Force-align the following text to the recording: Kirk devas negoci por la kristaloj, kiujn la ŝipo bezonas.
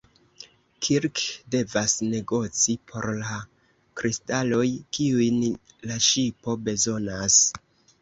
Kirk 0.85 1.21
devas 1.55 1.93
negoci 2.13 2.77
por 2.93 3.09
la 3.21 3.37
kristaloj, 4.03 4.67
kiujn 4.99 5.47
la 5.93 6.03
ŝipo 6.11 6.61
bezonas. 6.69 7.43